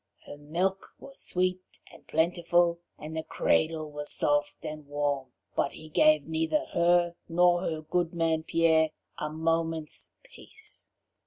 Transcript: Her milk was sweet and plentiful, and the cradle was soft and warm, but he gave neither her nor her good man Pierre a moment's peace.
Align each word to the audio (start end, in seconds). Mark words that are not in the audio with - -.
Her 0.25 0.35
milk 0.35 0.95
was 0.97 1.21
sweet 1.21 1.77
and 1.93 2.07
plentiful, 2.07 2.79
and 2.97 3.15
the 3.15 3.21
cradle 3.21 3.91
was 3.91 4.11
soft 4.11 4.65
and 4.65 4.87
warm, 4.87 5.31
but 5.55 5.73
he 5.73 5.89
gave 5.89 6.25
neither 6.27 6.65
her 6.73 7.13
nor 7.29 7.61
her 7.61 7.83
good 7.83 8.11
man 8.11 8.41
Pierre 8.41 8.89
a 9.19 9.29
moment's 9.29 10.11
peace. 10.23 10.89